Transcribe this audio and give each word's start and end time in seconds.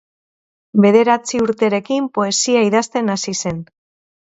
Bederatzi 0.85 1.43
urterekin 1.43 2.09
poesia 2.17 2.65
idazten 2.71 3.15
hasi 3.19 3.39
zen. 3.45 3.65